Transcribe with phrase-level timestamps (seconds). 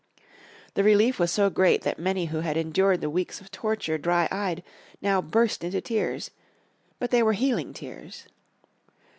[0.73, 4.27] The relief was so great that many who had endured the weeks of torture dry
[4.31, 4.63] eyed
[4.99, 6.31] now burst into tears.
[6.97, 8.25] But they were healing tears.